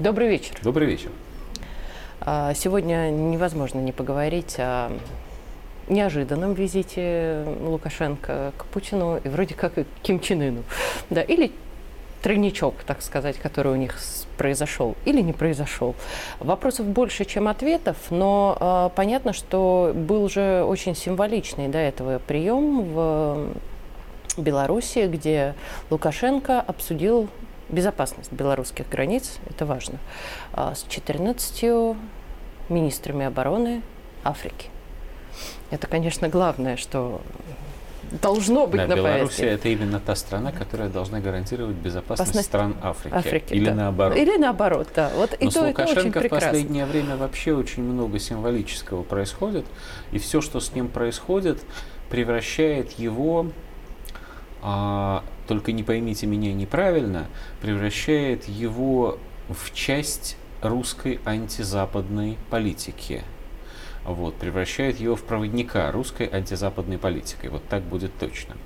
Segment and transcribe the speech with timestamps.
[0.00, 0.56] Добрый вечер.
[0.64, 1.10] Добрый вечер.
[2.20, 4.90] А, сегодня невозможно не поговорить о
[5.88, 10.64] неожиданном визите Лукашенко к Путину и вроде как и к Ким Чен Ыну.
[11.10, 11.52] Да, или
[12.22, 13.96] тройничок, так сказать, который у них
[14.36, 15.94] произошел или не произошел.
[16.40, 22.82] Вопросов больше, чем ответов, но э, понятно, что был же очень символичный до этого прием
[22.82, 23.48] в
[24.36, 25.54] Беларуси, где
[25.88, 27.28] Лукашенко обсудил
[27.68, 29.98] безопасность белорусских границ, это важно,
[30.52, 31.96] а, с 14
[32.68, 33.82] министрами обороны
[34.22, 34.68] Африки.
[35.70, 37.20] Это, конечно, главное, что
[38.22, 39.46] должно быть да, на Беларусь повестке.
[39.46, 43.14] это именно та страна, которая должна гарантировать безопасность Опасность стран Африки.
[43.14, 43.74] Африки, Или да.
[43.74, 44.16] наоборот.
[44.16, 45.10] Или наоборот, да.
[45.16, 46.48] Вот и Но с то, и то очень Лукашенко в прекрасно.
[46.50, 49.66] последнее время вообще очень много символического происходит,
[50.12, 51.60] и все, что с ним происходит,
[52.10, 53.46] превращает его,
[54.66, 57.26] а, только не поймите меня неправильно,
[57.60, 59.18] превращает его
[59.50, 63.22] в часть русской антизападной политики.
[64.06, 67.46] Вот, превращает его в проводника русской антизападной политики.
[67.46, 68.56] Вот так будет точно.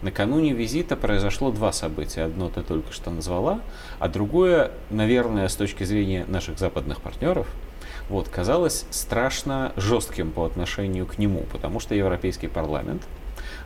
[0.00, 2.22] Накануне визита произошло два события.
[2.22, 3.60] Одно ты только что назвала,
[3.98, 7.46] а другое, наверное, с точки зрения наших западных партнеров,
[8.08, 13.02] вот, казалось страшно жестким по отношению к нему, потому что Европейский парламент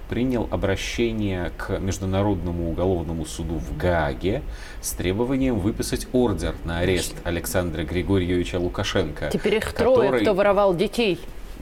[0.09, 4.43] принял обращение к Международному уголовному суду в Гааге
[4.81, 9.31] с требованием выписать ордер на арест Александра Григорьевича Лукашенко.
[9.33, 11.19] Теперь их трое, который- кто воровал детей.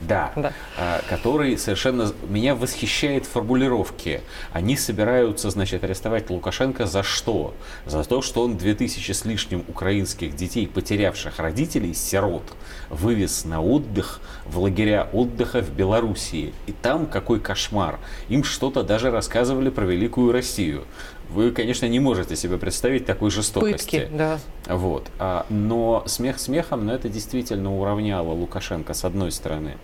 [0.07, 0.53] Да, Да.
[0.77, 4.21] а, который совершенно меня восхищает формулировки.
[4.51, 7.53] Они собираются, значит, арестовать Лукашенко за что?
[7.85, 12.43] За то, что он 2000 с лишним украинских детей, потерявших родителей, сирот,
[12.89, 16.53] вывез на отдых в лагеря отдыха в Белоруссии.
[16.67, 17.99] И там какой кошмар.
[18.29, 20.85] Им что-то даже рассказывали про Великую Россию.
[21.29, 23.99] Вы, конечно, не можете себе представить такой жестокости.
[24.01, 24.39] Пытки, да.
[24.67, 25.07] Вот.
[25.17, 29.77] А, но смех смехом, но это действительно уравняло Лукашенко с одной стороны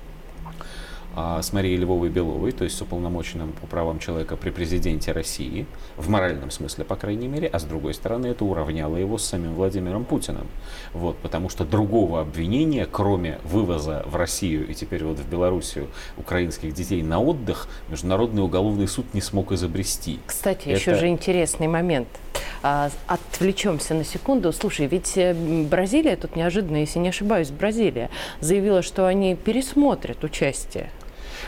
[1.16, 5.66] с Марией Львовой Беловой, то есть с уполномоченным по правам человека при президенте России,
[5.98, 9.54] в моральном смысле, по крайней мере, а с другой стороны это уравняло его с самим
[9.56, 10.48] Владимиром Путиным.
[10.94, 16.74] Вот, потому что другого обвинения, кроме вывоза в Россию и теперь вот в Белоруссию украинских
[16.74, 20.20] детей на отдых, Международный уголовный суд не смог изобрести.
[20.26, 22.08] Кстати, Это- еще же интересный момент.
[22.64, 24.52] А, отвлечемся на секунду.
[24.54, 30.92] Слушай, ведь э, Бразилия, тут неожиданно, если не ошибаюсь, Бразилия заявила, что они пересмотрят участие.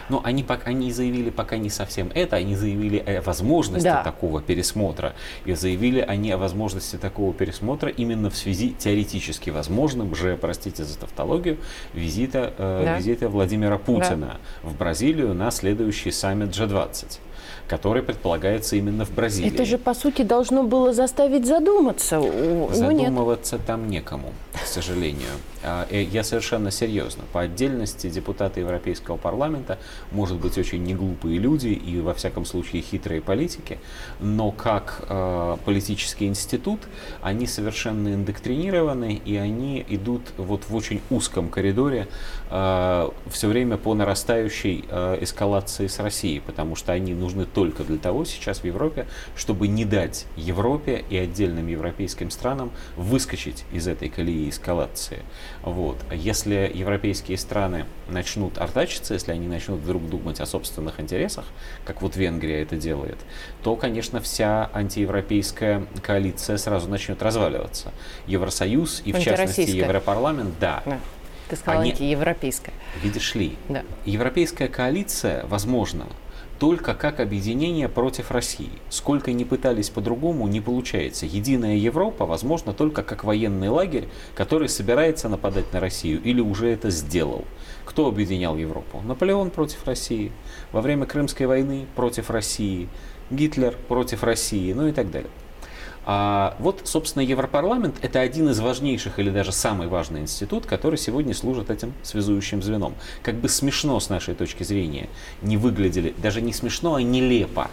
[0.10, 4.04] Но они, пока, они заявили пока не совсем это, они заявили о возможности Да.
[4.04, 5.14] такого пересмотра.
[5.46, 10.98] И заявили они о возможности такого пересмотра именно в связи теоретически возможным же, простите за
[10.98, 11.58] тавтологию,
[11.94, 12.98] визита, э, Да.
[12.98, 17.20] визита Владимира Путина в Бразилию на следующий саммит G20
[17.68, 19.54] который предполагается именно в Бразилии.
[19.54, 22.18] Это же, по сути, должно было заставить задуматься.
[22.20, 23.10] Ну, нет.
[23.10, 25.30] Задумываться там некому, к сожалению.
[25.64, 27.24] А, э, Я совершенно серьезно.
[27.32, 29.80] По отдельности депутаты Европейского парламента,
[30.12, 33.80] может быть, очень неглупые люди и, во всяком случае, хитрые политики,
[34.20, 36.80] но как э, политический институт
[37.22, 42.08] они совершенно индоктринированы, и они идут вот в очень узком коридоре
[42.50, 48.26] все время по нарастающей э, эскалации с Россией, потому что они нужны только для того
[48.26, 54.50] сейчас в Европе, чтобы не дать Европе и отдельным европейским странам выскочить из этой колеи
[54.50, 55.20] эскалации.
[55.64, 55.98] Вот.
[56.12, 61.46] Если европейские страны начнут артачиться, если они начнут вдруг думать о собственных интересах,
[61.86, 63.18] как вот Венгрия это делает,
[63.64, 67.92] то, конечно, вся антиевропейская коалиция сразу начнет разваливаться.
[68.28, 69.72] Евросоюз и, в частности.
[69.72, 71.00] Европарламент, да, Да.
[71.54, 72.74] Ты сказала Они- антиевропейская.
[73.04, 73.84] видишь ли, Да.
[74.06, 76.08] Европейская коалиция возможна
[76.58, 78.70] только как объединение против России.
[78.90, 81.26] Сколько ни пытались по-другому, не получается.
[81.28, 86.90] Единая Европа возможна только как военный лагерь, который собирается нападать на Россию или уже это
[86.90, 87.46] сделал.
[87.86, 89.02] Кто объединял Европу?
[89.02, 90.32] Наполеон против России,
[90.72, 92.88] во время Крымской войны против России,
[93.30, 95.30] Гитлер против России, ну и так далее.
[96.06, 101.34] А вот, собственно, Европарламент– это один из важнейших или даже самый важный институт, который сегодня
[101.34, 102.96] служит этим связующим звеном.
[103.22, 105.08] Как бы смешно с нашей точки зрения
[105.42, 107.70] не выглядели, даже не смешно, а нелепо,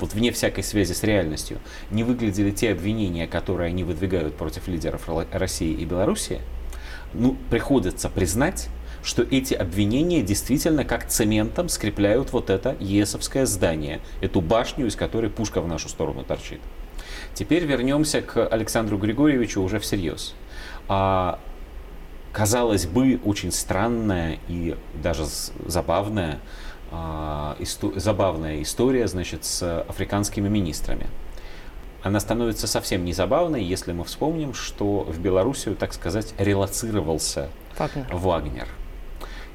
[0.00, 1.58] вот вне всякой связи с реальностью,
[1.92, 6.40] не выглядели те обвинения, которые они выдвигают против лидеров Ро- России и Белоруссии,
[7.12, 8.68] ну, приходится признать,
[9.02, 15.30] что эти обвинения действительно как цементом скрепляют вот это ЕСовское здание, эту башню, из которой
[15.30, 16.60] пушка в нашу сторону торчит.
[17.34, 20.34] Теперь вернемся к Александру Григорьевичу уже всерьез.
[20.88, 21.38] А,
[22.32, 25.24] казалось бы, очень странная и даже
[25.66, 26.38] забавная,
[26.90, 31.06] а, исто- забавная история значит, с африканскими министрами.
[32.02, 38.06] она становится совсем не забавной, если мы вспомним, что в Белоруссию, так сказать, релацировался Вагнер.
[38.10, 38.68] Вагнер.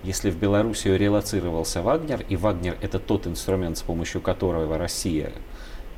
[0.03, 5.31] Если в Белоруссию релацировался Вагнер, и Вагнер это тот инструмент, с помощью которого Россия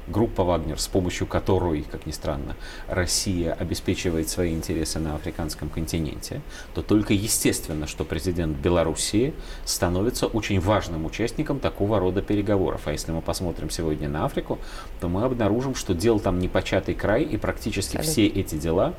[0.08, 2.56] группа «Вагнер», с помощью которой, как ни странно,
[2.88, 6.42] Россия обеспечивает свои интересы на африканском континенте,
[6.74, 9.34] то только естественно, что президент Белоруссии
[9.66, 12.82] становится очень важным участником такого рода переговоров.
[12.86, 14.60] А если мы посмотрим сегодня на Африку,
[15.00, 18.12] то мы обнаружим, что дел там непочатый край, и практически Абсолютно.
[18.12, 18.94] все эти дела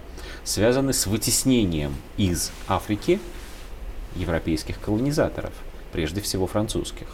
[0.45, 3.21] связаны с вытеснением из Африки
[4.17, 5.53] европейских колонизаторов,
[5.93, 7.07] прежде всего французских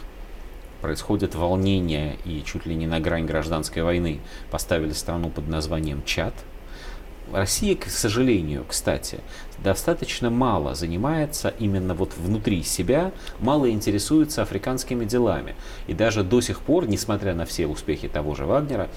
[0.84, 4.20] происходят волнения и чуть ли не на грань гражданской войны
[4.50, 6.34] поставили страну под названием Чад.
[7.32, 9.20] Россия, к сожалению, кстати,
[9.62, 15.54] достаточно мало занимается именно вот внутри себя, мало интересуется африканскими делами.
[15.86, 18.90] И даже до сих пор, несмотря на все успехи того же Вагнера,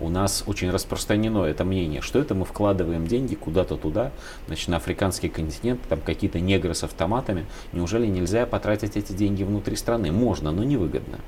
[0.00, 4.10] у нас очень распространено это мнение, что это мы вкладываем деньги куда-то туда,
[4.46, 7.46] значит, на африканский континент, там какие-то негры с автоматами.
[7.72, 10.10] Неужели нельзя потратить эти деньги внутри страны?
[10.10, 11.20] Можно, но невыгодно.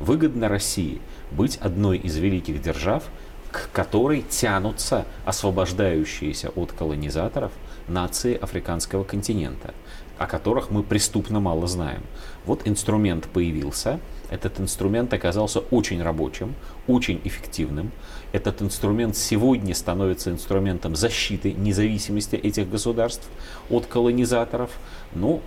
[0.00, 1.00] Выгодно России
[1.30, 3.04] быть одной из великих держав,
[3.50, 7.52] к которой тянутся освобождающиеся от колонизаторов
[7.88, 9.72] нации африканского континента,
[10.18, 12.02] о которых мы преступно мало знаем.
[12.44, 14.00] Вот инструмент появился,
[14.30, 16.54] этот инструмент оказался очень рабочим,
[16.86, 17.92] очень эффективным.
[18.32, 23.26] Этот инструмент сегодня становится инструментом защиты независимости этих государств
[23.70, 24.70] от колонизаторов.
[25.14, 25.40] Ну,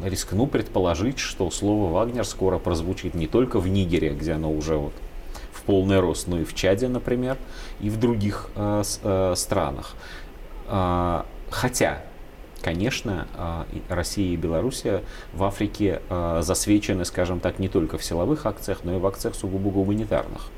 [0.00, 4.94] рискну предположить, что слово «Вагнер» скоро прозвучит не только в Нигере, где оно уже вот
[5.52, 7.38] в полный рост, но и в Чаде, например,
[7.80, 9.94] и в других э, э, странах.
[10.68, 12.02] Э, хотя
[12.64, 15.02] конечно, а, Россия и Белоруссия
[15.34, 19.34] в Африке а, засвечены, скажем так, не только в силовых акциях, но и в акциях
[19.34, 20.48] сугубо гуманитарных.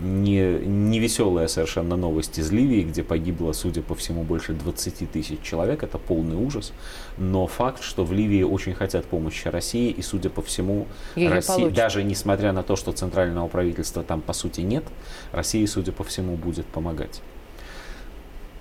[0.00, 5.42] Не, не веселая совершенно новость из Ливии, где погибло, судя по всему, больше 20 тысяч
[5.42, 5.82] человек.
[5.82, 6.72] Это полный ужас.
[7.18, 10.86] Но факт, что в Ливии очень хотят помощи России, и, судя по всему,
[11.16, 14.84] Россия, даже несмотря на то, что центрального правительства там по сути нет,
[15.32, 17.20] Россия, судя по всему, будет помогать.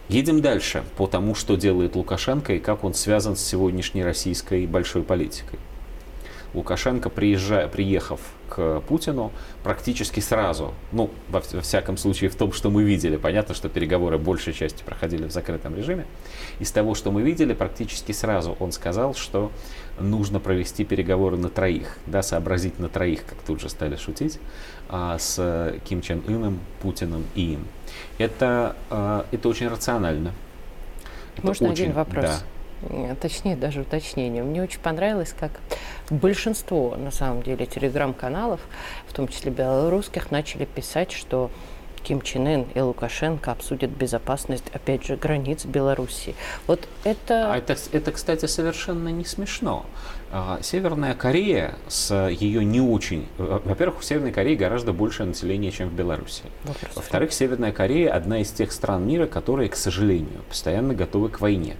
[0.09, 5.03] Едем дальше по тому, что делает Лукашенко и как он связан с сегодняшней российской большой
[5.03, 5.59] политикой.
[6.53, 8.19] Лукашенко, приезжая, приехав
[8.49, 9.31] к Путину,
[9.63, 14.17] практически сразу, ну, во, во всяком случае, в том, что мы видели, понятно, что переговоры
[14.17, 16.05] большей частью проходили в закрытом режиме,
[16.59, 19.51] из того, что мы видели, практически сразу он сказал, что
[19.99, 24.39] нужно провести переговоры на троих, да, сообразить на троих, как тут же стали шутить,
[24.89, 27.67] а, с Ким Чен Ыном, Путиным и им.
[28.17, 30.33] Это, а, это очень рационально.
[31.37, 32.25] Это Можно очень, один вопрос?
[32.25, 32.39] Да.
[33.21, 34.43] Точнее, даже уточнение.
[34.43, 35.51] Мне очень понравилось, как
[36.09, 38.61] большинство, на самом деле, телеграм-каналов,
[39.07, 41.51] в том числе белорусских, начали писать, что
[42.03, 46.35] Ким Чен Ын и Лукашенко обсудят безопасность, опять же, границ Белоруссии.
[46.65, 47.53] Вот это...
[47.53, 49.85] А это, это, кстати, совершенно не смешно.
[50.31, 53.27] А, Северная Корея с ее не очень...
[53.37, 56.43] Во-первых, в Северной Корее гораздо больше населения, чем в Беларуси.
[56.95, 61.75] Во-вторых, Северная Корея одна из тех стран мира, которые, к сожалению, постоянно готовы к войне.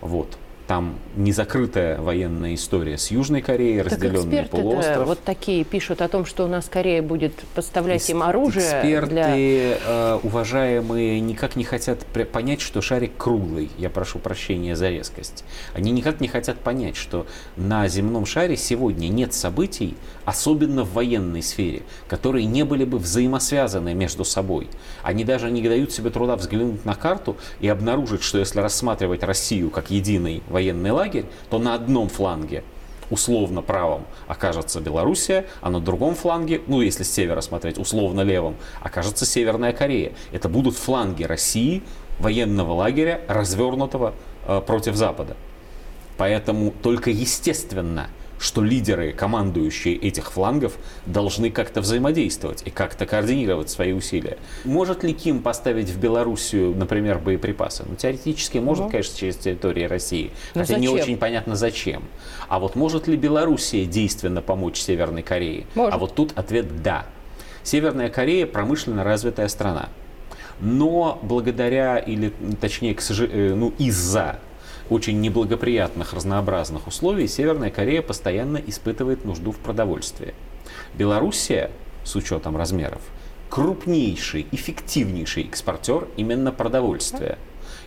[0.00, 5.06] Вот там не закрытая военная история с Южной Кореей, разделенный так полуостров.
[5.06, 8.64] Вот такие пишут о том, что у нас Корея будет поставлять им оружие.
[8.64, 9.34] Эксперты, для...
[9.36, 12.00] э, уважаемые, никак не хотят
[12.32, 13.70] понять, что шарик круглый.
[13.78, 15.44] Я прошу прощения за резкость.
[15.72, 17.26] Они никак не хотят понять, что
[17.56, 23.94] на земном шаре сегодня нет событий, особенно в военной сфере, которые не были бы взаимосвязаны
[23.94, 24.68] между собой.
[25.02, 29.70] Они даже не дают себе труда взглянуть на карту и обнаружить, что если рассматривать Россию
[29.70, 32.64] как единый военный лагерь, то на одном фланге
[33.10, 38.56] условно правом окажется Белоруссия, а на другом фланге, ну если с севера смотреть, условно левым,
[38.80, 40.12] окажется Северная Корея.
[40.32, 41.82] Это будут фланги России,
[42.18, 44.14] военного лагеря, развернутого
[44.46, 45.36] э, против Запада.
[46.16, 50.76] Поэтому только естественно что лидеры, командующие этих флангов,
[51.06, 54.38] должны как-то взаимодействовать и как-то координировать свои усилия.
[54.64, 57.84] Может ли Ким поставить в Белоруссию, например, боеприпасы?
[57.88, 58.90] Ну, теоретически может, ну.
[58.90, 60.80] конечно, через территорию России, Но хотя зачем?
[60.80, 62.02] не очень понятно зачем.
[62.48, 65.66] А вот может ли Белоруссия действенно помочь Северной Корее?
[65.74, 65.94] Может.
[65.94, 67.06] А вот тут ответ «да».
[67.62, 69.88] Северная Корея промышленно развитая страна.
[70.60, 74.38] Но благодаря, или точнее, к сожалению, э, ну, из-за
[74.90, 80.34] очень неблагоприятных разнообразных условий Северная Корея постоянно испытывает нужду в продовольствии.
[80.94, 81.70] Белоруссия,
[82.04, 83.00] с учетом размеров,
[83.50, 87.38] крупнейший, эффективнейший экспортер именно продовольствия.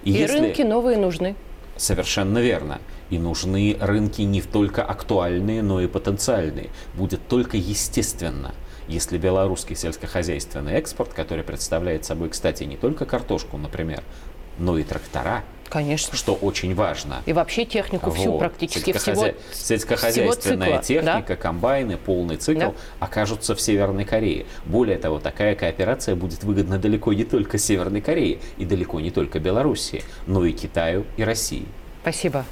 [0.03, 0.39] И, И если...
[0.39, 1.35] рынки новые нужны.
[1.77, 2.79] Совершенно верно.
[3.09, 6.69] И нужны рынки не только актуальные, но и потенциальные.
[6.95, 8.53] Будет только естественно–
[8.89, 14.03] если белорусский сельскохозяйственный экспорт, который представляет собой, кстати, не только картошку, например,
[14.57, 16.17] но и трактора, Конечно.
[16.17, 17.21] что очень важно.
[17.25, 18.39] И вообще технику всю Вот.
[18.39, 22.73] практически Сельскохозя- всего, Сельскохозяйственная всего цикла, техника, комбайны, полный цикл Да.
[22.99, 24.45] окажутся в Северной Корее.
[24.65, 29.39] Более того, такая кооперация будет выгодна далеко не только Северной Корее и далеко не только
[29.39, 31.65] Белоруссии, но и Китаю и России.
[32.01, 32.45] Спасибо.